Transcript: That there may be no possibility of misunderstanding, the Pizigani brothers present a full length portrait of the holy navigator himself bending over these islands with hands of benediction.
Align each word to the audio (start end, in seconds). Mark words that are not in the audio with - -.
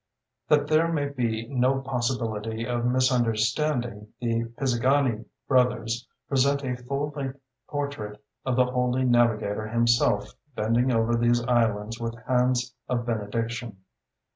That 0.47 0.65
there 0.65 0.91
may 0.91 1.09
be 1.09 1.45
no 1.47 1.79
possibility 1.79 2.65
of 2.65 2.87
misunderstanding, 2.87 4.07
the 4.19 4.45
Pizigani 4.57 5.25
brothers 5.47 6.07
present 6.27 6.63
a 6.63 6.75
full 6.75 7.13
length 7.15 7.39
portrait 7.69 8.19
of 8.43 8.55
the 8.55 8.65
holy 8.65 9.03
navigator 9.05 9.67
himself 9.67 10.33
bending 10.55 10.91
over 10.91 11.15
these 11.15 11.43
islands 11.43 11.99
with 11.99 12.15
hands 12.23 12.73
of 12.89 13.05
benediction. 13.05 13.77